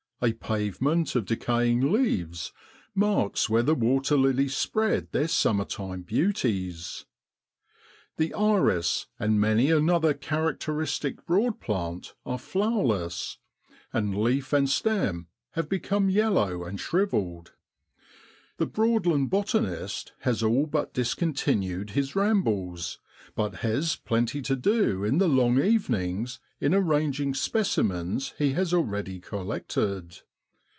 [0.23, 2.53] A pavement of decaying leaves
[2.93, 7.05] marks where the water lilies spread their summer time beauties;
[8.17, 13.39] the iris, and many another characteristic Broad plant are flowerless,
[13.91, 17.53] and leaf and stem have become yellow and shrivelled.
[18.57, 22.99] The Broad land botanist has all but discontinued his rambles,
[23.33, 29.19] but has plenty to do in the long evenings in arranging specimens he has already
[29.19, 30.17] collected.